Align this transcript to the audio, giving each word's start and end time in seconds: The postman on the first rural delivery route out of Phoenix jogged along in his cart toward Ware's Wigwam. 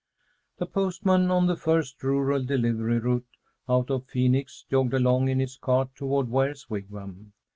The 0.57 0.65
postman 0.65 1.29
on 1.29 1.45
the 1.45 1.55
first 1.55 2.01
rural 2.01 2.43
delivery 2.43 2.97
route 2.97 3.27
out 3.69 3.91
of 3.91 4.07
Phoenix 4.07 4.65
jogged 4.67 4.95
along 4.95 5.27
in 5.29 5.39
his 5.39 5.57
cart 5.57 5.89
toward 5.95 6.27
Ware's 6.27 6.67
Wigwam. 6.71 7.33